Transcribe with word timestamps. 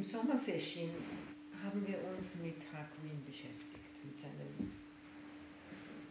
Im 0.00 0.04
Sommersession 0.04 0.88
haben 1.62 1.86
wir 1.86 1.98
uns 2.08 2.34
mit 2.36 2.56
Hakuin 2.72 3.22
beschäftigt, 3.22 4.02
mit 4.02 4.18
seinem 4.18 4.72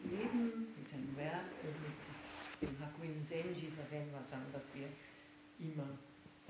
Leben, 0.04 0.68
mit 0.78 0.88
seinem 0.88 1.18
Werk 1.18 1.50
und 1.64 1.74
mit 1.82 2.70
dem 2.70 2.80
Hakuin 2.80 3.26
Senji 3.26 3.68
Sasenwa 3.68 4.24
Sang, 4.24 4.46
das 4.54 4.70
wir 4.76 4.90
immer 5.58 5.98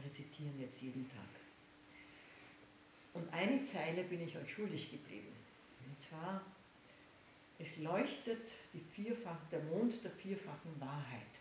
rezitieren, 0.04 0.60
jetzt 0.60 0.82
jeden 0.82 1.08
Tag. 1.08 1.30
Und 3.14 3.32
eine 3.32 3.64
Zeile 3.64 4.04
bin 4.04 4.20
ich 4.28 4.36
euch 4.36 4.54
schuldig 4.54 4.92
geblieben. 4.92 5.32
Und 5.88 6.02
zwar, 6.02 6.42
es 7.58 7.78
leuchtet 7.78 8.50
die 8.74 8.82
vierfach, 8.82 9.40
der 9.50 9.64
Mond 9.64 10.04
der 10.04 10.12
vierfachen 10.12 10.78
Wahrheit. 10.78 11.40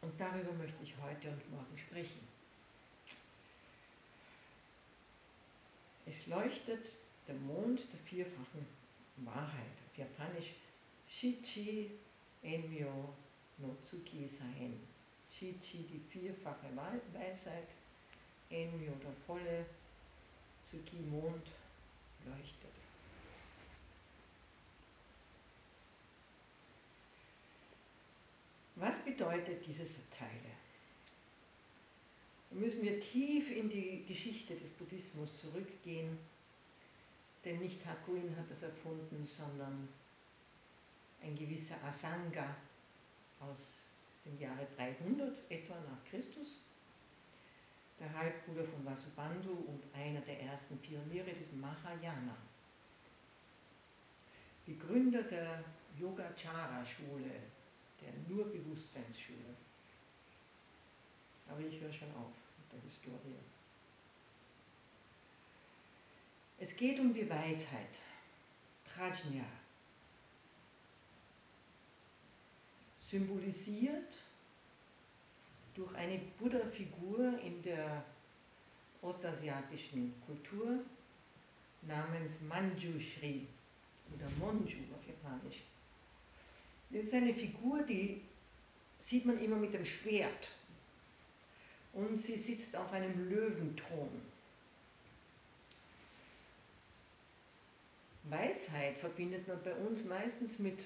Und 0.00 0.12
darüber 0.16 0.52
möchte 0.52 0.80
ich 0.84 0.94
heute 1.02 1.28
und 1.28 1.50
morgen 1.50 1.76
sprechen. 1.76 2.20
Es 6.12 6.26
leuchtet 6.26 6.84
der 7.26 7.34
Mond 7.36 7.80
der 7.90 8.00
vierfachen 8.00 8.66
Wahrheit. 9.16 9.76
Auf 9.86 9.96
Japanisch 9.96 10.50
Shichi 11.08 11.90
Enmyo 12.42 13.14
no 13.58 13.76
Tsuki 13.82 14.28
Saen. 14.28 14.78
Shichi 15.30 15.84
die 15.84 16.00
vierfache 16.10 16.66
Weisheit, 17.12 17.68
Enmyo 18.50 18.92
der 19.02 19.12
volle 19.26 19.64
Tsuki 20.64 20.96
Mond 20.96 21.46
leuchtet. 22.26 22.70
Was 28.76 28.98
bedeutet 28.98 29.66
diese 29.66 29.86
Zeile? 30.10 30.61
Müssen 32.54 32.82
wir 32.82 33.00
tief 33.00 33.50
in 33.50 33.70
die 33.70 34.04
Geschichte 34.06 34.54
des 34.54 34.70
Buddhismus 34.70 35.36
zurückgehen, 35.38 36.18
denn 37.44 37.58
nicht 37.58 37.84
Hakuin 37.84 38.36
hat 38.36 38.50
das 38.50 38.62
erfunden, 38.62 39.26
sondern 39.26 39.88
ein 41.22 41.34
gewisser 41.36 41.82
Asanga 41.82 42.54
aus 43.40 43.58
dem 44.24 44.38
Jahre 44.38 44.66
300 44.76 45.50
etwa 45.50 45.74
nach 45.74 46.04
Christus, 46.08 46.58
der 47.98 48.12
Halbbruder 48.12 48.64
von 48.64 48.84
Vasubandhu 48.84 49.52
und 49.52 49.82
einer 49.94 50.20
der 50.20 50.40
ersten 50.42 50.76
Pioniere 50.78 51.32
des 51.32 51.52
Mahayana. 51.52 52.36
Die 54.66 54.78
Gründer 54.78 55.22
der 55.22 55.64
Yogacara-Schule, 55.98 57.30
der 58.00 58.12
nur 58.28 58.44
Bewusstseinsschule. 58.44 59.56
Aber 61.48 61.60
ich 61.60 61.80
höre 61.80 61.92
schon 61.92 62.10
auf 62.14 62.41
der 62.72 62.80
Historie. 62.82 63.38
Es 66.58 66.76
geht 66.76 66.98
um 67.00 67.12
die 67.12 67.28
Weisheit, 67.28 67.98
Prajna, 68.84 69.44
symbolisiert 73.00 74.16
durch 75.74 75.94
eine 75.94 76.18
Buddha-Figur 76.38 77.38
in 77.40 77.62
der 77.62 78.04
ostasiatischen 79.02 80.14
Kultur 80.24 80.78
namens 81.82 82.40
Manjushri 82.42 83.46
oder 84.14 84.28
Monju 84.38 84.78
auf 84.94 85.06
Japanisch. 85.06 85.62
Das 86.90 87.04
ist 87.04 87.14
eine 87.14 87.34
Figur, 87.34 87.82
die 87.82 88.20
sieht 89.00 89.24
man 89.24 89.38
immer 89.40 89.56
mit 89.56 89.74
dem 89.74 89.84
Schwert. 89.84 90.50
Und 91.92 92.16
sie 92.16 92.36
sitzt 92.36 92.74
auf 92.74 92.90
einem 92.92 93.28
Löwenthron. 93.28 94.22
Weisheit 98.24 98.96
verbindet 98.96 99.46
man 99.46 99.62
bei 99.62 99.74
uns 99.74 100.04
meistens 100.04 100.58
mit 100.58 100.78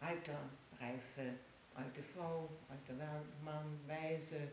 Alter, 0.00 0.38
Reife, 0.80 1.34
alte 1.74 2.02
Frau, 2.14 2.48
alter 2.68 2.94
Mann, 3.44 3.78
Weise. 3.86 4.48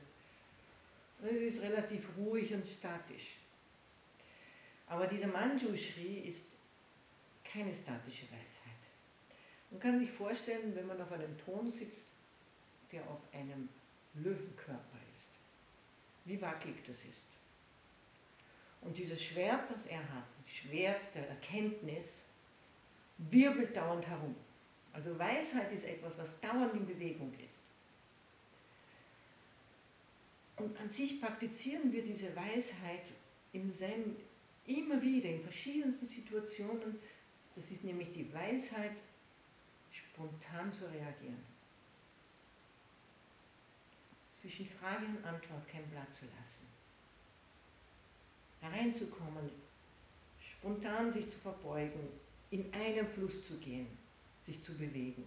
Es 1.22 1.56
ist 1.56 1.62
relativ 1.62 2.06
ruhig 2.18 2.54
und 2.54 2.66
statisch. 2.66 3.38
Aber 4.88 5.08
dieser 5.08 5.28
Manjushri 5.28 6.20
ist 6.28 6.46
keine 7.44 7.74
statische 7.74 8.26
Weisheit. 8.26 8.64
Man 9.72 9.80
kann 9.80 10.00
sich 10.00 10.12
vorstellen, 10.12 10.76
wenn 10.76 10.88
man 10.88 11.02
auf 11.02 11.12
einem 11.12 11.38
Thron 11.38 11.70
sitzt, 11.72 12.06
der 12.92 13.02
auf 13.10 13.22
einem 13.32 13.70
Löwenkörper 14.16 14.98
ist, 15.12 15.13
wie 16.26 16.42
wackelig 16.42 16.76
das 16.86 16.98
ist. 16.98 17.26
Und 18.82 18.98
dieses 18.98 19.24
Schwert, 19.24 19.70
das 19.72 19.86
er 19.86 20.00
hat, 20.00 20.26
das 20.44 20.54
Schwert 20.54 21.02
der 21.16 21.30
Erkenntnis, 21.30 22.24
wirbelt 23.18 23.76
dauernd 23.76 24.06
herum. 24.08 24.36
Also 24.92 25.18
Weisheit 25.18 25.72
ist 25.72 25.86
etwas, 25.86 26.18
was 26.18 26.40
dauernd 26.40 26.74
in 26.74 26.86
Bewegung 26.86 27.34
ist. 27.34 27.60
Und 30.58 30.80
an 30.80 30.90
sich 30.90 31.20
praktizieren 31.20 31.92
wir 31.92 32.04
diese 32.04 32.36
Weisheit 32.36 33.12
im 33.54 33.74
Zen 33.76 34.16
immer 34.68 35.02
wieder 35.02 35.30
in 35.30 35.42
verschiedensten 35.42 36.08
Situationen. 36.08 37.00
Das 37.56 37.72
ist 37.72 37.84
nämlich 37.84 38.12
die 38.14 38.32
Weisheit 38.34 38.96
spontan 39.92 40.72
zu 40.72 40.86
reagieren. 40.86 41.53
Zwischen 44.44 44.68
Frage 44.68 45.06
und 45.06 45.24
Antwort 45.24 45.66
kein 45.70 45.90
Blatt 45.90 46.14
zu 46.14 46.26
lassen. 46.26 46.68
Hereinzukommen, 48.60 49.50
spontan 50.38 51.10
sich 51.10 51.32
zu 51.32 51.38
verbeugen, 51.38 52.10
in 52.52 52.74
einem 52.74 53.08
Fluss 53.08 53.42
zu 53.42 53.58
gehen, 53.60 53.88
sich 54.46 54.62
zu 54.62 54.78
bewegen. 54.78 55.24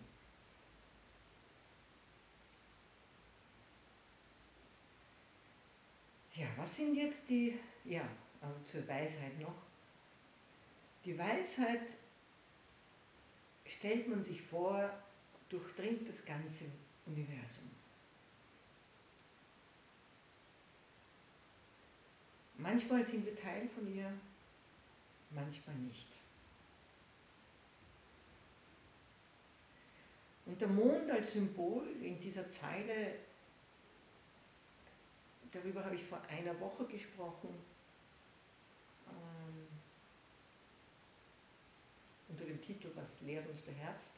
Ja, 6.34 6.48
was 6.58 6.76
sind 6.76 6.94
jetzt 6.94 7.26
die, 7.30 7.58
ja, 7.86 8.06
also 8.42 8.60
zur 8.64 8.86
Weisheit 8.86 9.40
noch? 9.40 9.62
Die 11.06 11.18
Weisheit 11.18 11.88
stellt 13.64 14.08
man 14.08 14.22
sich 14.22 14.42
vor, 14.42 14.90
durchdringt 15.48 16.06
das 16.06 16.22
ganze 16.26 16.66
Universum. 17.06 17.70
Manchmal 22.58 23.06
sind 23.06 23.26
wir 23.26 23.36
Teil 23.36 23.68
von 23.68 23.94
ihr, 23.94 24.12
manchmal 25.30 25.76
nicht. 25.76 26.08
Und 30.46 30.60
der 30.60 30.68
Mond 30.68 31.10
als 31.10 31.32
Symbol 31.32 31.86
in 32.00 32.20
dieser 32.20 32.48
Zeile, 32.48 33.16
darüber 35.52 35.84
habe 35.84 35.96
ich 35.96 36.04
vor 36.04 36.22
einer 36.30 36.58
Woche 36.60 36.86
gesprochen, 36.86 37.48
unter 42.28 42.44
dem 42.44 42.60
Titel 42.62 42.90
Was 42.94 43.20
lehrt 43.22 43.48
uns 43.48 43.64
der 43.64 43.74
Herbst, 43.74 44.12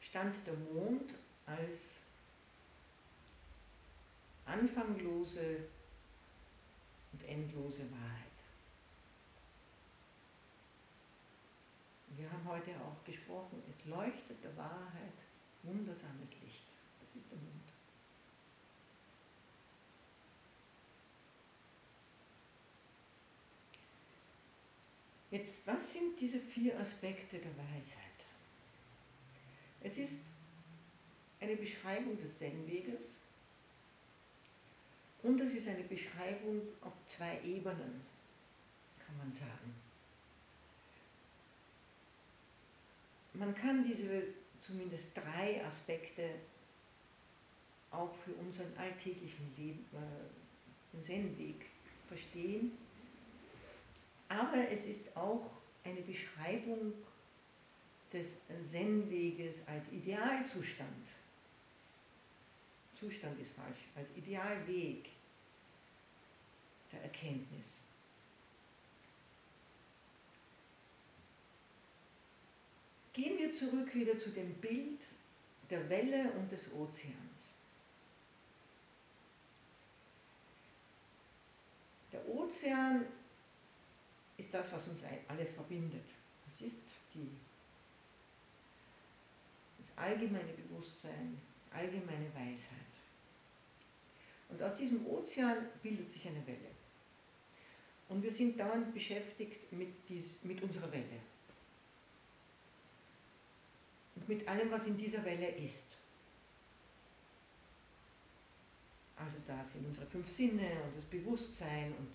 stand 0.00 0.34
der 0.46 0.54
Mond 0.54 1.14
als 1.46 2.00
anfanglose 4.44 5.64
und 7.12 7.22
endlose 7.24 7.90
Wahrheit. 7.90 8.22
Wir 12.16 12.30
haben 12.30 12.46
heute 12.46 12.70
auch 12.80 13.04
gesprochen, 13.04 13.62
es 13.68 13.84
leuchtet 13.86 14.42
der 14.44 14.56
Wahrheit 14.56 15.12
wundersames 15.62 16.28
Licht. 16.42 16.66
Das 17.00 17.16
ist 17.16 17.30
der 17.30 17.38
Mond. 17.38 17.62
Jetzt, 25.30 25.66
was 25.66 25.92
sind 25.92 26.20
diese 26.20 26.38
vier 26.38 26.78
Aspekte 26.78 27.38
der 27.38 27.56
Weisheit? 27.56 28.02
Es 29.80 29.96
ist 29.96 30.20
eine 31.40 31.56
Beschreibung 31.56 32.20
des 32.20 32.36
Zen-Weges 32.38 33.16
und 35.22 35.40
es 35.40 35.52
ist 35.52 35.68
eine 35.68 35.84
Beschreibung 35.84 36.62
auf 36.80 36.92
zwei 37.06 37.40
Ebenen, 37.44 38.02
kann 39.04 39.16
man 39.18 39.32
sagen. 39.32 39.74
Man 43.34 43.54
kann 43.54 43.84
diese 43.84 44.24
zumindest 44.60 45.08
drei 45.14 45.64
Aspekte 45.64 46.28
auch 47.90 48.14
für 48.24 48.32
unseren 48.34 48.76
alltäglichen 48.76 49.54
Leben, 49.56 49.84
äh, 49.92 51.00
Zen-Weg 51.00 51.66
verstehen 52.08 52.72
aber 54.32 54.70
es 54.70 54.84
ist 54.86 55.14
auch 55.14 55.50
eine 55.84 56.00
Beschreibung 56.00 56.94
des 58.12 58.26
Zen-Weges 58.70 59.56
als 59.66 59.84
Idealzustand. 59.92 61.06
Zustand 63.02 63.40
ist 63.40 63.50
falsch, 63.52 63.80
als 63.96 64.08
Idealweg. 64.16 65.08
Erkenntnis. 67.02 67.66
Gehen 73.12 73.38
wir 73.38 73.52
zurück 73.52 73.94
wieder 73.94 74.18
zu 74.18 74.30
dem 74.30 74.54
Bild 74.54 75.00
der 75.68 75.88
Welle 75.88 76.32
und 76.32 76.50
des 76.52 76.70
Ozeans. 76.72 77.54
Der 82.12 82.28
Ozean 82.28 83.06
ist 84.36 84.52
das, 84.52 84.70
was 84.72 84.86
uns 84.88 85.00
alle 85.28 85.46
verbindet. 85.46 86.04
Es 86.46 86.66
ist 86.66 86.82
die, 87.14 87.30
das 89.78 89.98
allgemeine 89.98 90.52
Bewusstsein, 90.52 91.40
allgemeine 91.72 92.32
Weisheit. 92.34 92.91
Und 94.52 94.62
aus 94.62 94.74
diesem 94.74 95.06
Ozean 95.06 95.56
bildet 95.82 96.10
sich 96.10 96.28
eine 96.28 96.46
Welle. 96.46 96.70
Und 98.08 98.22
wir 98.22 98.30
sind 98.30 98.60
dauernd 98.60 98.92
beschäftigt 98.92 99.72
mit, 99.72 99.88
dies, 100.08 100.36
mit 100.42 100.62
unserer 100.62 100.92
Welle. 100.92 101.20
Und 104.14 104.28
mit 104.28 104.46
allem, 104.46 104.70
was 104.70 104.86
in 104.86 104.98
dieser 104.98 105.24
Welle 105.24 105.48
ist. 105.56 105.84
Also 109.16 109.36
da 109.46 109.64
sind 109.66 109.86
unsere 109.86 110.06
fünf 110.06 110.28
Sinne 110.28 110.70
und 110.84 110.96
das 110.96 111.04
Bewusstsein 111.06 111.94
und 111.98 112.08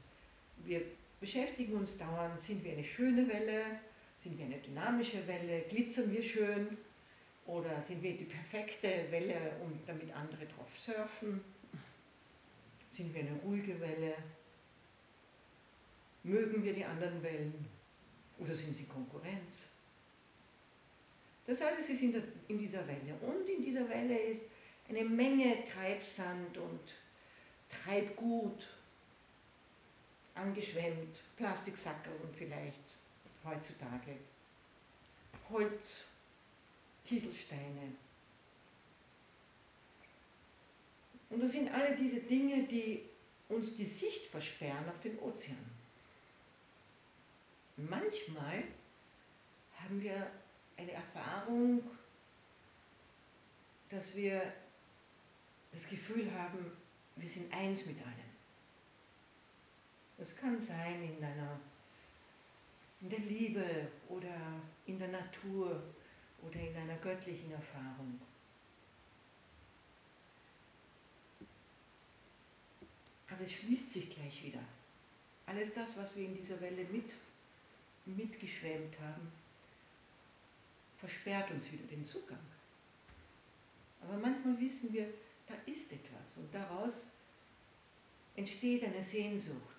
wir 0.67 0.81
beschäftigen 1.19 1.73
uns 1.73 1.97
dauernd, 1.97 2.39
sind 2.41 2.63
wir 2.63 2.73
eine 2.73 2.83
schöne 2.83 3.27
Welle, 3.27 3.79
sind 4.17 4.37
wir 4.37 4.45
eine 4.45 4.57
dynamische 4.57 5.25
Welle, 5.25 5.61
glitzern 5.61 6.11
wir 6.11 6.21
schön 6.21 6.77
oder 7.47 7.81
sind 7.87 8.03
wir 8.03 8.15
die 8.15 8.25
perfekte 8.25 9.09
Welle, 9.09 9.53
um 9.63 9.79
damit 9.87 10.13
andere 10.13 10.45
drauf 10.45 10.77
surfen? 10.79 11.41
Sind 12.97 13.13
wir 13.13 13.21
eine 13.21 13.39
ruhige 13.41 13.79
Welle? 13.79 14.15
Mögen 16.23 16.63
wir 16.63 16.73
die 16.73 16.83
anderen 16.83 17.21
Wellen 17.21 17.67
oder 18.39 18.55
sind 18.55 18.75
sie 18.75 18.85
Konkurrenz? 18.85 19.67
Das 21.45 21.61
alles 21.61 21.87
ist 21.89 22.01
in, 22.01 22.11
der, 22.11 22.23
in 22.47 22.57
dieser 22.57 22.87
Welle. 22.87 23.13
Und 23.21 23.47
in 23.47 23.61
dieser 23.61 23.87
Welle 23.87 24.17
ist 24.17 24.41
eine 24.89 25.03
Menge 25.03 25.63
Treibsand 25.71 26.57
und 26.57 26.79
Treibgut 27.69 28.65
angeschwemmt, 30.33 31.21
Plastiksackeln 31.37 32.33
vielleicht 32.35 32.95
heutzutage, 33.43 34.17
Holz, 35.51 36.05
Kieselsteine. 37.05 37.93
Und 41.29 41.41
das 41.41 41.51
sind 41.51 41.73
alle 41.73 41.95
diese 41.95 42.19
Dinge, 42.21 42.63
die 42.63 43.03
uns 43.49 43.75
die 43.75 43.85
Sicht 43.85 44.27
versperren 44.27 44.87
auf 44.89 44.99
den 44.99 45.17
Ozean. 45.19 45.57
Manchmal 47.77 48.63
haben 49.77 50.01
wir 50.01 50.31
eine 50.77 50.91
Erfahrung, 50.91 51.83
dass 53.89 54.15
wir 54.15 54.41
das 55.71 55.87
Gefühl 55.87 56.31
haben, 56.33 56.71
wir 57.15 57.29
sind 57.29 57.53
eins 57.53 57.85
mit 57.85 57.97
allem. 57.99 58.27
Das 60.17 60.35
kann 60.35 60.59
sein 60.59 61.03
in, 61.03 61.23
einer, 61.23 61.59
in 63.01 63.09
der 63.09 63.19
Liebe 63.19 63.87
oder 64.09 64.35
in 64.85 64.97
der 64.97 65.09
Natur 65.09 65.83
oder 66.41 66.59
in 66.59 66.75
einer 66.75 66.97
göttlichen 66.97 67.51
Erfahrung. 67.51 68.19
Aber 73.29 73.41
es 73.41 73.53
schließt 73.53 73.93
sich 73.93 74.09
gleich 74.09 74.43
wieder. 74.43 74.63
Alles 75.45 75.73
das, 75.73 75.95
was 75.97 76.15
wir 76.15 76.25
in 76.25 76.35
dieser 76.35 76.59
Welle 76.61 76.85
mit, 76.85 77.15
mitgeschwemmt 78.05 78.99
haben, 78.99 79.31
versperrt 80.97 81.51
uns 81.51 81.71
wieder 81.71 81.85
den 81.85 82.05
Zugang. 82.05 82.39
Aber 84.01 84.17
manchmal 84.17 84.59
wissen 84.59 84.91
wir, 84.93 85.07
da 85.47 85.53
ist 85.65 85.91
etwas 85.91 86.37
und 86.37 86.53
daraus 86.53 86.93
entsteht 88.35 88.83
eine 88.83 89.03
Sehnsucht. 89.03 89.77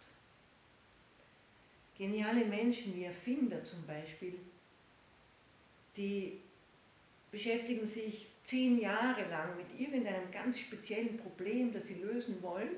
Geniale 1.96 2.44
Menschen 2.44 2.94
wie 2.94 3.04
Erfinder 3.04 3.62
zum 3.64 3.84
Beispiel, 3.86 4.38
die 5.96 6.40
beschäftigen 7.30 7.84
sich 7.84 8.26
zehn 8.44 8.78
Jahre 8.78 9.28
lang 9.28 9.56
mit 9.56 9.78
irgendeinem 9.78 10.30
ganz 10.30 10.58
speziellen 10.58 11.18
Problem, 11.18 11.72
das 11.72 11.86
sie 11.86 11.94
lösen 11.94 12.40
wollen. 12.42 12.76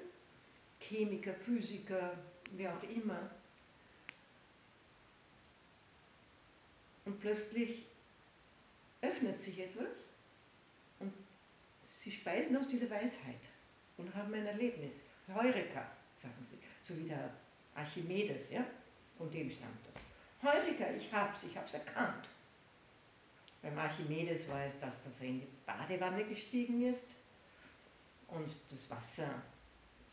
Chemiker, 0.81 1.35
Physiker, 1.35 2.19
wer 2.53 2.77
auch 2.77 2.83
immer. 2.83 3.31
Und 7.05 7.21
plötzlich 7.21 7.85
öffnet 9.01 9.39
sich 9.39 9.59
etwas 9.59 9.89
und 10.99 11.13
sie 12.03 12.11
speisen 12.11 12.57
aus 12.57 12.69
dieser 12.69 12.91
Weisheit 12.91 13.49
und 13.97 14.15
haben 14.15 14.35
ein 14.35 14.47
Erlebnis. 14.47 14.97
Heureka, 15.29 15.87
sagen 16.15 16.45
sie, 16.45 16.59
so 16.83 16.99
wie 16.99 17.09
der 17.09 17.31
Archimedes, 17.75 18.51
ja? 18.51 18.65
von 19.17 19.31
dem 19.31 19.51
stammt 19.51 19.79
das. 19.87 20.03
Heureka, 20.43 20.91
ich 20.97 21.13
hab's, 21.13 21.43
ich 21.45 21.57
hab's 21.57 21.75
erkannt. 21.75 22.29
Beim 23.63 23.79
Archimedes 23.79 24.49
war 24.49 24.65
es 24.65 24.73
das, 24.81 25.03
dass 25.03 25.21
er 25.21 25.29
in 25.29 25.41
die 25.41 25.49
Badewanne 25.67 26.25
gestiegen 26.25 26.83
ist 26.83 27.05
und 28.29 28.49
das 28.71 28.89
Wasser 28.89 29.43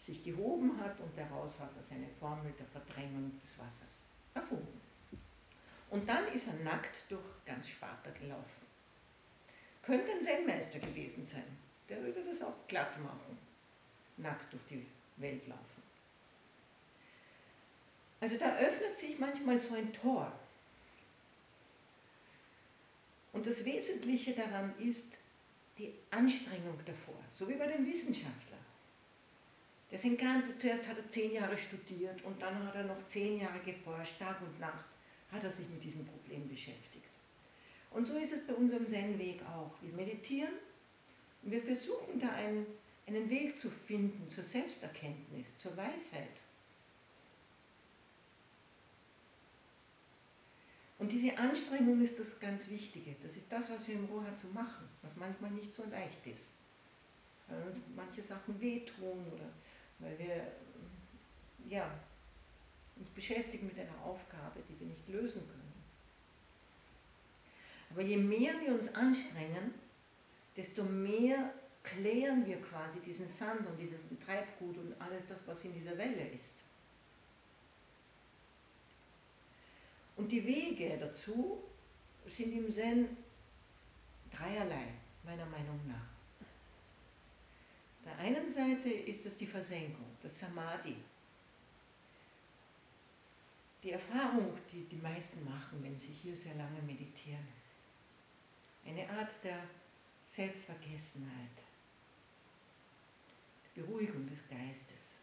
sich 0.07 0.23
gehoben 0.23 0.79
hat 0.79 0.99
und 1.01 1.15
daraus 1.17 1.59
hat 1.59 1.69
er 1.75 1.83
seine 1.83 2.07
Formel 2.19 2.53
der 2.57 2.65
Verdrängung 2.67 3.31
des 3.43 3.59
Wassers 3.59 3.87
erfunden. 4.33 4.81
Und 5.89 6.07
dann 6.07 6.27
ist 6.29 6.47
er 6.47 6.53
nackt 6.53 7.03
durch 7.09 7.25
ganz 7.45 7.67
Sparta 7.67 8.09
gelaufen. 8.11 8.67
Könnte 9.81 10.11
ein 10.11 10.23
Zen-Meister 10.23 10.79
gewesen 10.79 11.23
sein. 11.23 11.57
Der 11.89 12.01
würde 12.01 12.23
das 12.23 12.41
auch 12.41 12.55
glatt 12.67 12.97
machen. 12.99 13.37
Nackt 14.17 14.51
durch 14.51 14.63
die 14.69 14.85
Welt 15.17 15.47
laufen. 15.47 15.83
Also 18.19 18.37
da 18.37 18.57
öffnet 18.57 18.97
sich 18.97 19.19
manchmal 19.19 19.59
so 19.59 19.75
ein 19.75 19.93
Tor. 19.93 20.31
Und 23.33 23.45
das 23.45 23.63
Wesentliche 23.63 24.33
daran 24.33 24.73
ist 24.79 25.05
die 25.77 25.93
Anstrengung 26.09 26.79
davor, 26.85 27.19
so 27.29 27.47
wie 27.47 27.55
bei 27.55 27.67
dem 27.67 27.85
Wissenschaftler. 27.85 28.57
Der 29.89 29.99
ganze, 30.15 30.57
zuerst 30.57 30.87
hat 30.87 30.97
er 30.97 31.09
zehn 31.09 31.33
Jahre 31.33 31.57
studiert 31.57 32.21
und 32.23 32.41
dann 32.41 32.65
hat 32.65 32.75
er 32.75 32.83
noch 32.83 33.05
zehn 33.05 33.39
Jahre 33.39 33.59
geforscht, 33.59 34.19
Tag 34.19 34.41
und 34.41 34.59
Nacht 34.59 34.85
hat 35.31 35.43
er 35.43 35.51
sich 35.51 35.67
mit 35.69 35.83
diesem 35.83 36.05
Problem 36.05 36.47
beschäftigt. 36.47 37.05
Und 37.91 38.05
so 38.05 38.17
ist 38.17 38.33
es 38.33 38.45
bei 38.45 38.53
unserem 38.53 38.85
Zen-Weg 38.85 39.41
auch. 39.43 39.71
Wir 39.81 39.93
meditieren 39.93 40.53
und 41.43 41.51
wir 41.51 41.61
versuchen 41.61 42.19
da 42.19 42.29
einen, 42.33 42.65
einen 43.07 43.29
Weg 43.29 43.59
zu 43.59 43.69
finden 43.69 44.29
zur 44.29 44.43
Selbsterkenntnis, 44.43 45.47
zur 45.57 45.75
Weisheit. 45.77 46.41
Und 50.99 51.11
diese 51.11 51.37
Anstrengung 51.37 52.01
ist 52.01 52.17
das 52.19 52.39
ganz 52.39 52.67
Wichtige. 52.69 53.15
Das 53.21 53.35
ist 53.35 53.51
das, 53.51 53.69
was 53.69 53.87
wir 53.87 53.95
im 53.95 54.05
Roha 54.05 54.35
zu 54.35 54.47
machen, 54.47 54.89
was 55.03 55.15
manchmal 55.15 55.51
nicht 55.51 55.73
so 55.73 55.83
leicht 55.85 56.25
ist. 56.25 56.49
Weil 57.47 57.61
uns 57.67 57.79
manche 57.95 58.23
Sachen 58.23 58.59
wehtun 58.59 59.25
oder 59.33 59.49
weil 59.99 60.17
wir 60.19 60.51
ja, 61.69 61.89
uns 62.95 63.09
beschäftigen 63.09 63.67
mit 63.67 63.79
einer 63.79 64.03
Aufgabe, 64.03 64.61
die 64.69 64.79
wir 64.79 64.87
nicht 64.87 65.07
lösen 65.07 65.41
können. 65.47 65.67
Aber 67.89 68.01
je 68.01 68.17
mehr 68.17 68.59
wir 68.59 68.73
uns 68.73 68.93
anstrengen, 68.93 69.73
desto 70.55 70.83
mehr 70.83 71.53
klären 71.83 72.45
wir 72.45 72.61
quasi 72.61 72.99
diesen 72.99 73.29
Sand 73.29 73.65
und 73.65 73.77
dieses 73.77 74.01
Treibgut 74.25 74.77
und 74.77 75.01
alles 75.01 75.23
das, 75.27 75.45
was 75.47 75.63
in 75.63 75.73
dieser 75.73 75.97
Welle 75.97 76.29
ist. 76.29 76.53
Und 80.17 80.31
die 80.31 80.45
Wege 80.45 80.97
dazu 80.99 81.63
sind 82.25 82.51
im 82.51 82.71
Zen 82.71 83.15
dreierlei, 84.31 84.87
meiner 85.23 85.45
Meinung 85.45 85.79
nach. 85.87 86.16
Der 88.07 88.17
einen 88.17 88.51
Seite 88.51 88.89
ist 88.89 89.25
es 89.27 89.35
die 89.35 89.45
Versenkung, 89.45 90.17
das 90.23 90.39
Samadhi. 90.39 90.95
Die 93.83 93.91
Erfahrung, 93.91 94.57
die 94.71 94.85
die 94.85 94.97
meisten 94.97 95.45
machen, 95.45 95.83
wenn 95.83 95.99
sie 95.99 96.07
hier 96.07 96.35
sehr 96.35 96.55
lange 96.55 96.81
meditieren 96.81 97.47
eine 98.87 99.09
Art 99.09 99.31
der 99.43 99.59
Selbstvergessenheit, 100.33 101.57
der 103.75 103.81
Beruhigung 103.81 104.27
des 104.27 104.39
Geistes. 104.49 105.15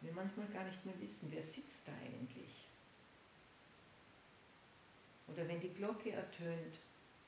Wir 0.00 0.12
manchmal 0.12 0.48
gar 0.48 0.64
nicht 0.64 0.84
mehr 0.84 1.00
wissen, 1.00 1.28
wer 1.30 1.42
sitzt 1.42 1.86
da 1.86 1.92
eigentlich. 2.04 2.66
Oder 5.28 5.46
wenn 5.48 5.60
die 5.60 5.72
Glocke 5.72 6.12
ertönt, 6.12 6.78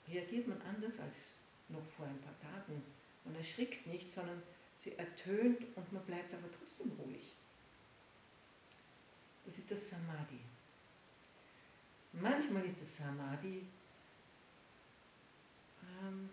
reagiert 0.09 0.49
man 0.49 0.61
anders 0.63 0.99
als 0.99 1.35
noch 1.69 1.87
vor 1.97 2.07
ein 2.07 2.21
paar 2.21 2.39
Tagen. 2.41 2.83
Man 3.25 3.35
erschrickt 3.37 3.87
nicht, 3.87 4.13
sondern 4.13 4.43
sie 4.77 4.93
ertönt 4.97 5.61
und 5.77 5.93
man 5.93 6.05
bleibt 6.05 6.33
aber 6.33 6.51
trotzdem 6.51 6.93
ruhig. 6.99 7.35
ist 9.59 9.71
das 9.71 9.91
Samadhi. 9.91 10.41
Manchmal 12.13 12.65
ist 12.65 12.81
das 12.81 12.97
Samadhi 12.97 13.67
ähm, 16.03 16.31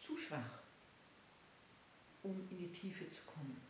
zu 0.00 0.16
schwach, 0.16 0.60
um 2.22 2.48
in 2.50 2.58
die 2.58 2.72
Tiefe 2.72 3.08
zu 3.10 3.22
kommen. 3.22 3.60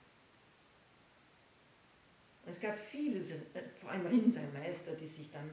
Und 2.44 2.52
es 2.52 2.60
gab 2.60 2.78
viele, 2.78 3.22
vor 3.80 3.90
allem 3.90 4.06
Rinzai-Meister, 4.06 4.94
die 4.96 5.08
sich 5.08 5.30
dann 5.30 5.50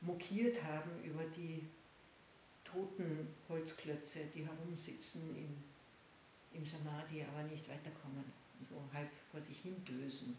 mokiert 0.00 0.62
haben 0.62 1.02
über 1.02 1.24
die 1.24 1.66
toten 2.70 3.28
Holzklötze, 3.48 4.20
die 4.34 4.46
herumsitzen 4.46 5.34
im, 5.36 6.58
im 6.58 6.64
Samadhi, 6.64 7.24
aber 7.24 7.42
nicht 7.44 7.68
weiterkommen, 7.68 8.24
so 8.68 8.82
halb 8.92 9.10
vor 9.30 9.40
sich 9.40 9.58
hin 9.60 9.84
dösen. 9.84 10.36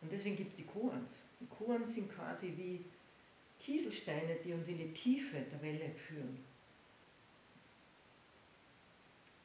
Und 0.00 0.10
deswegen 0.10 0.36
gibt 0.36 0.50
es 0.50 0.56
die 0.56 0.64
Koans. 0.64 1.18
Die 1.40 1.46
Koans 1.46 1.94
sind 1.94 2.12
quasi 2.12 2.52
wie 2.56 2.84
Kieselsteine, 3.60 4.36
die 4.44 4.52
uns 4.52 4.66
in 4.66 4.78
die 4.78 4.92
Tiefe 4.92 5.40
der 5.40 5.62
Welle 5.62 5.90
führen. 5.90 6.44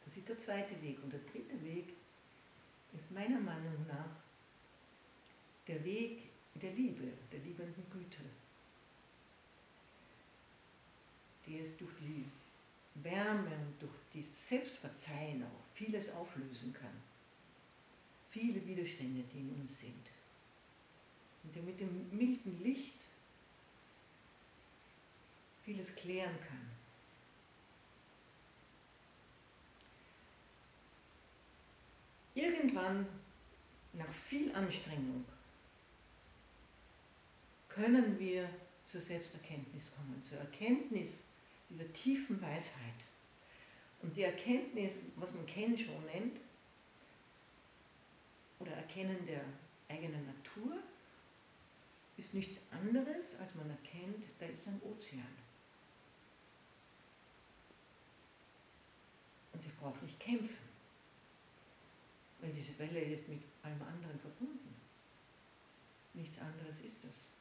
Das 0.03 0.17
ist 0.17 0.27
der 0.27 0.39
zweite 0.39 0.81
Weg. 0.81 0.97
Und 1.03 1.13
der 1.13 1.19
dritte 1.19 1.63
Weg 1.63 1.93
ist 2.93 3.11
meiner 3.11 3.39
Meinung 3.39 3.85
nach 3.87 4.09
der 5.67 5.83
Weg 5.85 6.29
der 6.55 6.71
Liebe, 6.71 7.03
der 7.31 7.39
liebenden 7.39 7.83
Güte, 7.91 8.23
die 11.47 11.59
es 11.59 11.75
durch 11.77 11.91
die 11.99 12.25
Wärme 13.03 13.55
und 13.55 13.81
durch 13.81 13.93
die 14.13 14.25
Selbstverzeihen 14.47 15.43
auch 15.43 15.63
vieles 15.73 16.09
auflösen 16.09 16.73
kann. 16.73 17.01
Viele 18.31 18.65
Widerstände, 18.65 19.23
die 19.33 19.39
in 19.39 19.49
uns 19.61 19.79
sind. 19.79 20.07
Und 21.43 21.55
der 21.55 21.63
mit 21.63 21.79
dem 21.79 22.09
milden 22.15 22.61
Licht 22.61 23.05
vieles 25.63 25.93
klären 25.95 26.37
kann. 26.47 26.69
Irgendwann, 32.35 33.07
nach 33.93 34.13
viel 34.27 34.53
Anstrengung, 34.53 35.25
können 37.67 38.19
wir 38.19 38.49
zur 38.87 39.01
Selbsterkenntnis 39.01 39.91
kommen, 39.95 40.23
zur 40.23 40.37
Erkenntnis 40.37 41.09
dieser 41.69 41.91
tiefen 41.93 42.41
Weisheit. 42.41 43.05
Und 44.01 44.15
die 44.15 44.23
Erkenntnis, 44.23 44.93
was 45.15 45.33
man 45.33 45.45
Kennen 45.45 45.77
schon 45.77 46.05
nennt, 46.05 46.39
oder 48.59 48.71
Erkennen 48.71 49.25
der 49.25 49.43
eigenen 49.89 50.25
Natur, 50.25 50.77
ist 52.17 52.33
nichts 52.33 52.59
anderes, 52.71 53.35
als 53.39 53.53
man 53.55 53.69
erkennt, 53.69 54.23
da 54.39 54.47
ist 54.47 54.67
ein 54.67 54.81
Ozean. 54.83 55.27
Und 59.53 59.65
ich 59.65 59.75
brauche 59.77 60.03
nicht 60.03 60.19
kämpfen, 60.19 60.67
weil 62.41 62.51
diese 62.51 62.77
Welle 62.79 63.01
ist 63.01 63.27
mit 63.27 63.41
allem 63.63 63.81
anderen 63.81 64.19
verbunden. 64.19 64.75
Nichts 66.13 66.39
anderes 66.39 66.79
ist 66.79 67.03
es. 67.05 67.36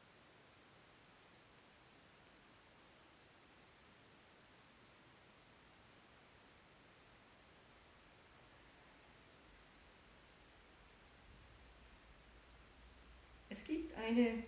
Gibt 13.67 13.93
eine 13.95 14.43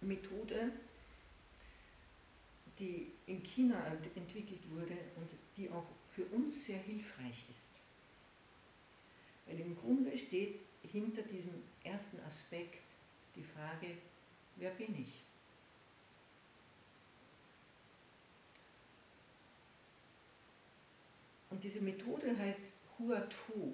Methode, 0.00 0.72
die 2.78 3.12
in 3.26 3.42
China 3.42 3.84
entwickelt 4.14 4.60
wurde 4.70 4.96
und 5.16 5.30
die 5.56 5.70
auch 5.70 5.86
für 6.14 6.24
uns 6.26 6.64
sehr 6.64 6.78
hilfreich 6.78 7.44
ist. 7.50 7.66
Weil 9.46 9.60
im 9.60 9.76
Grunde 9.76 10.16
steht 10.18 10.60
hinter 10.82 11.22
diesem 11.22 11.62
ersten 11.84 12.18
Aspekt 12.20 12.82
die 13.34 13.44
Frage, 13.44 13.98
wer 14.56 14.70
bin 14.70 14.98
ich? 15.00 15.22
Und 21.50 21.62
diese 21.62 21.80
Methode 21.80 22.36
heißt 22.36 22.60
Huatu 22.98 23.72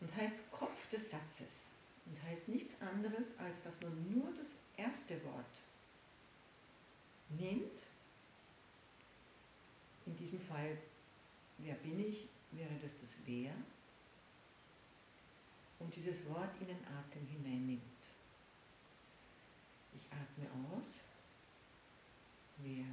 und 0.00 0.16
heißt 0.16 0.50
Kopf 0.50 0.88
des 0.88 1.10
Satzes 1.10 1.69
und 2.10 2.22
heißt 2.24 2.48
nichts 2.48 2.74
anderes, 2.80 3.38
als 3.38 3.62
dass 3.62 3.80
man 3.80 4.12
nur 4.12 4.32
das 4.34 4.48
erste 4.76 5.24
Wort 5.24 5.62
nimmt. 7.30 7.78
In 10.06 10.16
diesem 10.16 10.40
Fall, 10.40 10.76
wer 11.58 11.74
bin 11.76 12.00
ich, 12.00 12.28
wäre 12.50 12.74
das 12.82 12.92
das 13.00 13.16
Wer. 13.24 13.52
Und 15.78 15.94
dieses 15.94 16.26
Wort 16.26 16.50
in 16.60 16.66
den 16.66 16.84
Atem 16.84 17.26
hineinnimmt. 17.26 17.80
Ich 19.94 20.06
atme 20.06 20.50
aus. 20.66 21.00
Wer. 22.58 22.84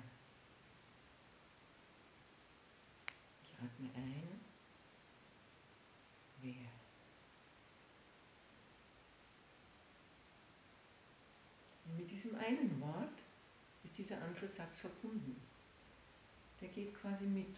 Ich 3.44 3.54
atme 3.54 3.90
ein. 3.96 4.40
Wer. 6.42 6.54
Und 11.86 11.98
mit 11.98 12.12
diesem 12.28 12.40
einen 12.40 12.82
Wort 12.82 13.20
ist 13.84 13.98
dieser 13.98 14.22
andere 14.22 14.48
Satz 14.48 14.80
verbunden. 14.80 15.40
Der 16.62 16.70
geht 16.70 16.94
quasi 17.00 17.26
mit. 17.26 17.56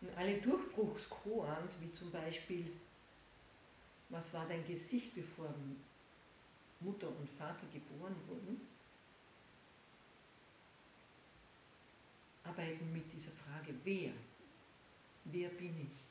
Und 0.00 0.16
alle 0.16 0.40
Durchbruchskoans, 0.40 1.76
wie 1.80 1.92
zum 1.92 2.10
Beispiel, 2.10 2.72
was 4.10 4.32
war 4.32 4.46
dein 4.46 4.66
Gesicht, 4.66 5.14
bevor 5.14 5.52
Mutter 6.80 7.08
und 7.08 7.28
Vater 7.30 7.66
geboren 7.72 8.16
wurden, 8.28 8.60
arbeiten 12.44 12.92
mit 12.92 13.10
dieser 13.12 13.32
Frage, 13.32 13.74
wer? 13.84 14.12
Wer 15.24 15.48
bin 15.48 15.80
ich? 15.80 16.03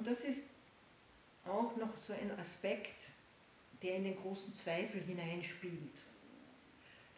Und 0.00 0.06
das 0.06 0.20
ist 0.20 0.44
auch 1.44 1.76
noch 1.76 1.94
so 1.98 2.14
ein 2.14 2.30
Aspekt, 2.38 2.96
der 3.82 3.96
in 3.96 4.04
den 4.04 4.16
großen 4.16 4.54
Zweifel 4.54 5.02
hineinspielt. 5.02 5.92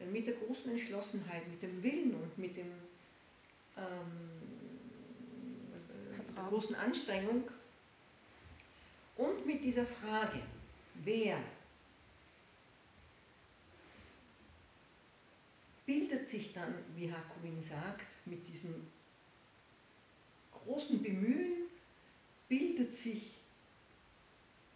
Denn 0.01 0.11
mit 0.11 0.27
der 0.27 0.35
großen 0.35 0.73
Entschlossenheit, 0.73 1.47
mit 1.47 1.62
dem 1.62 1.81
Willen 1.81 2.12
und 2.12 2.37
mit 2.37 2.57
dem, 2.57 2.73
ähm, 3.77 4.33
der 6.37 6.43
großen 6.43 6.75
Anstrengung 6.75 7.45
und 9.17 9.47
mit 9.47 9.62
dieser 9.62 9.87
Frage, 9.87 10.41
wer 11.05 11.39
bildet 15.87 16.29
sich 16.29 16.53
dann, 16.53 16.75
wie 16.97 17.12
Hakuin 17.12 17.62
sagt, 17.62 18.07
mit 18.25 18.45
diesem 18.49 18.89
großen 20.51 21.01
Bemühen 21.01 21.62
bildet 22.53 22.95
sich 22.95 23.33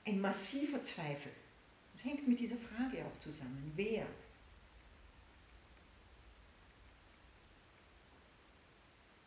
ein 0.06 0.18
massiver 0.18 0.82
Zweifel. 0.82 1.30
Das 1.92 2.06
hängt 2.06 2.26
mit 2.26 2.40
dieser 2.40 2.56
Frage 2.56 3.04
auch 3.04 3.20
zusammen. 3.20 3.70
Wer? 3.76 4.06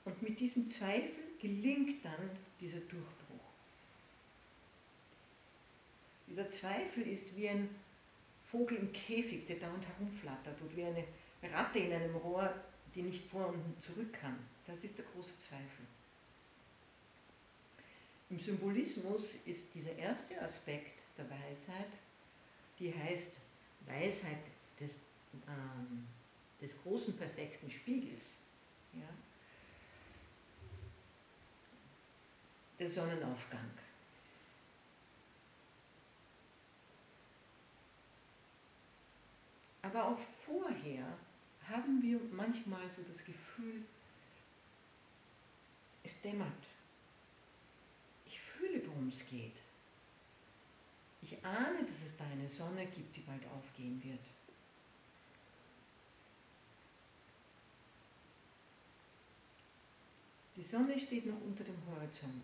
Und 0.03 0.19
mit 0.23 0.39
diesem 0.39 0.67
Zweifel 0.67 1.11
gelingt 1.39 2.03
dann 2.03 2.31
dieser 2.59 2.79
Durchbruch. 2.79 3.53
Dieser 6.27 6.49
Zweifel 6.49 7.03
ist 7.07 7.35
wie 7.35 7.49
ein 7.49 7.69
Vogel 8.49 8.77
im 8.77 8.91
Käfig, 8.91 9.45
der 9.45 9.57
dauernd 9.57 9.85
herumflattert, 9.85 10.59
oder 10.59 10.75
wie 10.75 10.85
eine 10.85 11.03
Ratte 11.53 11.77
in 11.77 11.93
einem 11.93 12.15
Rohr, 12.15 12.51
die 12.95 13.03
nicht 13.03 13.25
vor 13.25 13.49
und 13.49 13.79
zurück 13.79 14.11
kann. 14.11 14.39
Das 14.65 14.83
ist 14.83 14.97
der 14.97 15.05
große 15.05 15.37
Zweifel. 15.37 15.85
Im 18.29 18.39
Symbolismus 18.39 19.23
ist 19.45 19.63
dieser 19.73 19.95
erste 19.95 20.39
Aspekt 20.39 20.99
der 21.17 21.27
Weisheit, 21.29 21.89
die 22.77 22.93
heißt 22.93 23.31
Weisheit 23.87 24.43
des, 24.79 24.91
ähm, 25.47 26.07
des 26.61 26.71
großen 26.83 27.17
perfekten 27.17 27.71
Spiegels. 27.71 28.37
Ja? 28.93 29.09
Der 32.77 32.89
Sonnenaufgang. 32.89 33.71
Aber 39.81 40.07
auch 40.09 40.19
vorher 40.45 41.17
haben 41.67 42.01
wir 42.03 42.19
manchmal 42.31 42.91
so 42.91 43.01
das 43.09 43.25
Gefühl, 43.25 43.83
es 46.03 46.21
dämmert. 46.21 46.78
Es 49.07 49.25
geht. 49.29 49.55
Ich 51.21 51.45
ahne, 51.45 51.81
dass 51.81 52.01
es 52.05 52.15
da 52.17 52.25
eine 52.25 52.49
Sonne 52.49 52.85
gibt, 52.85 53.15
die 53.15 53.21
bald 53.21 53.45
aufgehen 53.47 54.01
wird. 54.03 54.19
Die 60.55 60.63
Sonne 60.63 60.99
steht 60.99 61.25
noch 61.25 61.39
unter 61.41 61.63
dem 61.63 61.77
Horizont. 61.87 62.43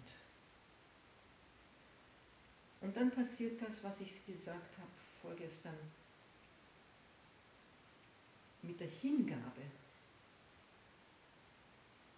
Und 2.82 2.96
dann 2.96 3.12
passiert 3.12 3.62
das, 3.62 3.84
was 3.84 4.00
ich 4.00 4.26
gesagt 4.26 4.78
habe 4.78 4.92
vorgestern, 5.22 5.78
mit 8.62 8.80
der 8.80 8.88
Hingabe, 8.88 9.62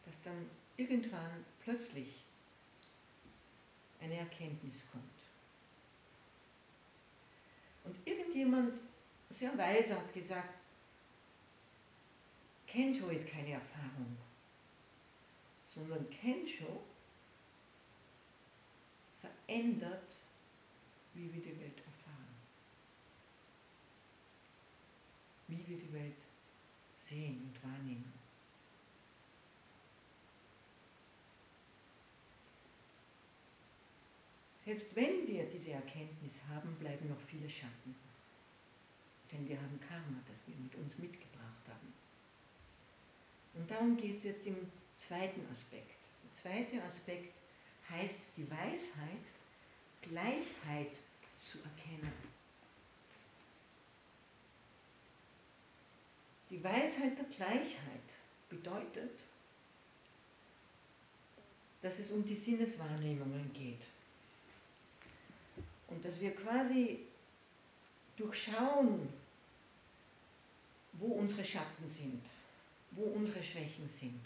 dass 0.06 0.16
dann 0.24 0.50
irgendwann 0.78 1.46
plötzlich 1.64 2.27
eine 4.02 4.18
Erkenntnis 4.18 4.84
kommt. 4.92 5.04
Und 7.84 7.96
irgendjemand 8.06 8.80
sehr 9.30 9.58
weise 9.58 9.96
hat 9.96 10.14
gesagt, 10.14 10.54
Kensho 12.68 13.08
ist 13.08 13.28
keine 13.28 13.54
Erfahrung, 13.54 14.18
sondern 15.68 16.10
Kensho 16.10 16.84
verändert, 19.22 20.16
wie 21.14 21.34
wir 21.34 21.42
die 21.42 21.60
Welt 21.60 21.78
erfahren, 21.78 22.36
wie 25.48 25.66
wir 25.66 25.78
die 25.78 25.94
Welt 25.94 26.18
sehen 27.02 27.42
und 27.44 27.64
wahrnehmen. 27.64 28.17
Selbst 34.68 34.94
wenn 34.98 35.26
wir 35.26 35.46
diese 35.46 35.72
Erkenntnis 35.72 36.34
haben, 36.50 36.76
bleiben 36.76 37.08
noch 37.08 37.22
viele 37.22 37.50
Schatten. 37.50 37.96
Denn 39.32 39.48
wir 39.48 39.56
haben 39.56 39.80
Karma, 39.80 40.20
das 40.28 40.46
wir 40.46 40.58
mit 40.58 40.76
uns 40.76 40.98
mitgebracht 40.98 41.64
haben. 41.70 41.94
Und 43.54 43.72
darum 43.72 43.96
geht 43.96 44.18
es 44.18 44.24
jetzt 44.24 44.46
im 44.46 44.58
zweiten 44.98 45.50
Aspekt. 45.50 46.02
Der 46.22 46.34
zweite 46.34 46.84
Aspekt 46.84 47.34
heißt 47.90 48.18
die 48.36 48.52
Weisheit, 48.52 49.24
Gleichheit 50.02 51.00
zu 51.42 51.60
erkennen. 51.60 52.12
Die 56.50 56.62
Weisheit 56.62 57.18
der 57.18 57.26
Gleichheit 57.34 58.18
bedeutet, 58.50 59.18
dass 61.82 62.00
es 62.00 62.12
um 62.12 62.26
die 62.26 62.36
Sinneswahrnehmungen 62.36 63.54
geht. 63.54 63.88
Und 65.88 66.04
dass 66.04 66.20
wir 66.20 66.36
quasi 66.36 67.00
durchschauen, 68.18 69.08
wo 70.94 71.08
unsere 71.08 71.44
Schatten 71.44 71.88
sind, 71.88 72.22
wo 72.92 73.04
unsere 73.04 73.42
Schwächen 73.42 73.90
sind. 74.00 74.22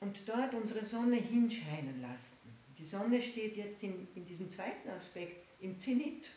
Und 0.00 0.20
dort 0.26 0.54
unsere 0.54 0.84
Sonne 0.84 1.16
hinscheinen 1.16 2.00
lassen. 2.00 2.38
Die 2.78 2.86
Sonne 2.86 3.20
steht 3.20 3.56
jetzt 3.56 3.82
in, 3.82 4.08
in 4.14 4.26
diesem 4.26 4.50
zweiten 4.50 4.88
Aspekt 4.90 5.46
im 5.60 5.78
Zenit 5.78 6.30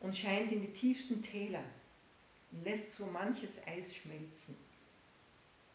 und 0.00 0.16
scheint 0.16 0.52
in 0.52 0.62
die 0.62 0.72
tiefsten 0.72 1.22
Täler 1.22 1.64
und 2.52 2.64
lässt 2.64 2.90
so 2.90 3.06
manches 3.06 3.50
Eis 3.66 3.94
schmelzen, 3.94 4.56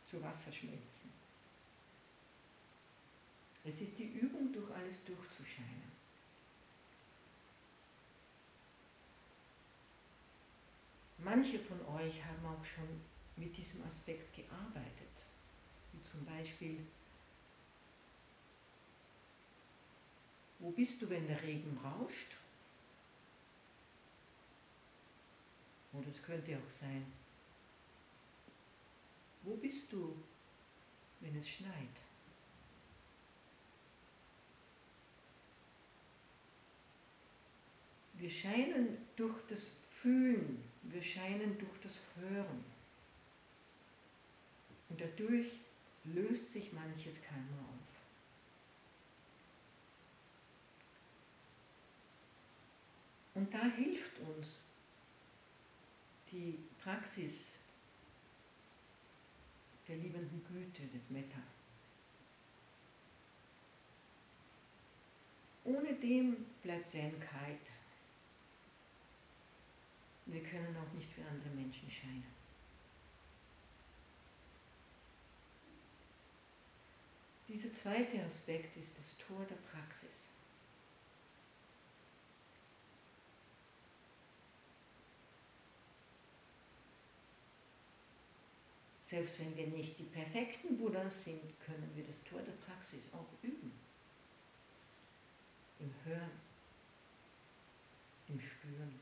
zu 0.06 0.22
Wasser 0.24 0.52
schmelzen. 0.52 1.01
Es 3.64 3.80
ist 3.80 3.98
die 3.98 4.08
Übung, 4.08 4.52
durch 4.52 4.72
alles 4.72 5.04
durchzuscheinen. 5.06 5.92
Manche 11.20 11.60
von 11.60 11.80
euch 11.96 12.24
haben 12.26 12.46
auch 12.48 12.66
schon 12.66 13.02
mit 13.36 13.56
diesem 13.56 13.84
Aspekt 13.84 14.36
gearbeitet, 14.36 15.26
wie 15.94 16.02
zum 16.04 16.26
Beispiel, 16.26 16.86
wo 20.58 20.72
bist 20.72 21.00
du, 21.02 21.10
wenn 21.10 21.28
der 21.28 21.42
Regen 21.44 21.78
rauscht? 21.84 22.38
Und 25.94 26.08
es 26.08 26.22
könnte 26.24 26.58
auch 26.58 26.72
sein, 26.72 27.06
wo 29.44 29.56
bist 29.56 29.92
du, 29.92 30.16
wenn 31.20 31.38
es 31.38 31.48
schneit? 31.48 32.11
Wir 38.22 38.30
scheinen 38.30 39.00
durch 39.16 39.36
das 39.48 39.66
Fühlen, 39.90 40.64
wir 40.84 41.02
scheinen 41.02 41.58
durch 41.58 41.80
das 41.82 41.98
Hören. 42.16 42.64
Und 44.90 45.02
dadurch 45.02 45.48
löst 46.04 46.52
sich 46.52 46.72
manches 46.72 47.20
Karma 47.24 47.58
auf. 47.64 47.82
Und 53.34 53.52
da 53.52 53.66
hilft 53.76 54.20
uns 54.20 54.60
die 56.32 56.60
Praxis 56.84 57.48
der 59.88 59.96
liebenden 59.96 60.46
Güte, 60.46 60.86
des 60.96 61.10
Metta. 61.10 61.42
Ohne 65.64 65.96
dem 65.96 66.46
bleibt 66.62 66.92
Zen 66.92 67.20
kalt. 67.20 67.81
Wir 70.32 70.44
können 70.44 70.76
auch 70.78 70.94
nicht 70.94 71.12
für 71.12 71.26
andere 71.26 71.50
Menschen 71.50 71.92
scheinen. 71.92 72.24
Dieser 77.50 77.74
zweite 77.74 78.24
Aspekt 78.24 78.78
ist 78.78 78.98
das 78.98 79.18
Tor 79.18 79.46
der 79.50 79.56
Praxis. 79.56 80.30
Selbst 89.04 89.38
wenn 89.38 89.58
wir 89.58 89.68
nicht 89.68 90.00
die 90.00 90.04
perfekten 90.04 90.78
Buddhas 90.78 91.26
sind, 91.26 91.42
können 91.66 91.92
wir 91.94 92.06
das 92.06 92.24
Tor 92.24 92.40
der 92.42 92.54
Praxis 92.66 93.04
auch 93.12 93.28
üben. 93.44 93.74
Im 95.80 95.94
Hören, 96.06 96.32
im 98.30 98.40
Spüren, 98.40 98.98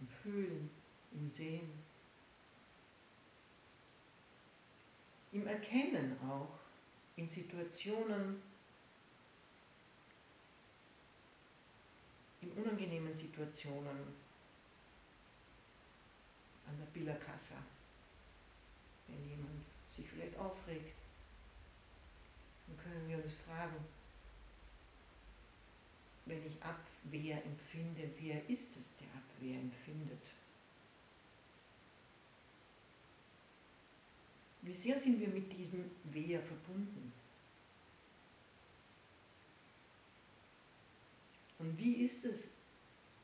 im 0.00 0.08
Fühlen, 0.08 0.70
im 1.12 1.28
Sehen, 1.28 1.70
im 5.32 5.46
Erkennen 5.46 6.16
auch, 6.28 6.58
in 7.16 7.28
Situationen, 7.28 8.40
in 12.40 12.52
unangenehmen 12.52 13.14
Situationen, 13.14 13.98
an 16.66 16.78
der 16.78 16.86
Billerkasse 16.92 17.54
wenn 19.08 19.28
jemand 19.28 19.64
sich 19.94 20.06
vielleicht 20.08 20.36
aufregt, 20.36 20.94
dann 22.66 22.76
können 22.78 23.08
wir 23.08 23.16
uns 23.22 23.34
fragen, 23.46 23.76
wenn 26.26 26.46
ich 26.46 26.62
Abwehr 26.62 27.42
empfinde, 27.44 28.10
wer 28.18 28.48
ist 28.48 28.76
es, 28.76 28.97
der 29.40 29.48
Abwehr 29.48 29.60
empfindet? 29.60 30.30
Wie 34.62 34.72
sehr 34.72 34.98
sind 34.98 35.20
wir 35.20 35.28
mit 35.28 35.52
diesem 35.52 35.90
Wehr 36.04 36.42
verbunden? 36.42 37.12
Und 41.58 41.76
wie 41.78 42.04
ist 42.04 42.24
es, 42.24 42.48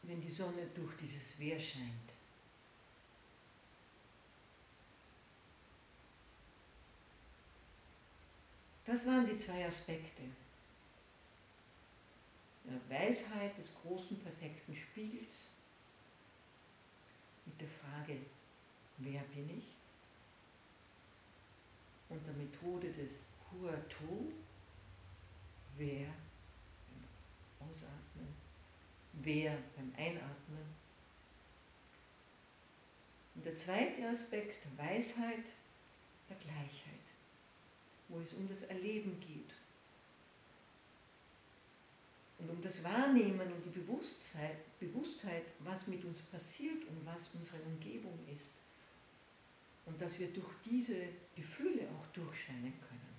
wenn 0.03 0.21
die 0.21 0.31
Sonne 0.31 0.67
durch 0.75 0.97
dieses 0.97 1.39
Wehr 1.39 1.59
scheint? 1.59 2.13
Das 8.87 9.07
waren 9.07 9.27
die 9.27 9.39
zwei 9.39 9.67
Aspekte. 9.67 10.23
Der 12.65 12.99
Weisheit 12.99 13.57
des 13.59 13.71
großen, 13.75 14.19
perfekten 14.21 14.75
Spiegels 14.75 15.47
mit 17.47 17.61
der 17.61 17.69
Frage, 17.69 18.19
wer 18.99 19.23
bin 19.23 19.59
ich? 19.59 19.65
Und 22.09 22.27
der 22.27 22.35
Methode 22.35 22.91
des 22.93 23.25
Huato, 23.51 24.33
wer 25.77 26.07
beim 26.89 27.69
Ausatmen, 27.69 28.35
wer 29.15 29.57
beim 29.77 29.93
Einatmen. 29.97 30.75
Und 33.35 33.45
der 33.45 33.57
zweite 33.57 34.09
Aspekt, 34.09 34.65
Weisheit, 34.77 35.53
der 36.29 36.37
Gleichheit, 36.37 37.05
wo 38.09 38.21
es 38.21 38.33
um 38.33 38.49
das 38.49 38.63
Erleben 38.63 39.19
geht. 39.21 39.53
Und 42.45 42.57
um 42.57 42.63
das 42.63 42.85
Wahrnehmen 42.85 43.41
und 43.41 43.65
die 43.65 43.81
Bewusstheit, 43.81 44.59
Bewusstheit, 44.79 45.45
was 45.61 45.87
mit 45.87 46.05
uns 46.05 46.21
passiert 46.21 46.85
und 46.85 47.07
was 47.07 47.31
unsere 47.33 47.57
Umgebung 47.63 48.19
ist. 48.35 48.51
Und 49.87 49.99
dass 49.99 50.19
wir 50.19 50.29
durch 50.29 50.53
diese 50.65 51.09
Gefühle 51.35 51.89
auch 51.99 52.07
durchscheinen 52.09 52.75
können. 52.87 53.14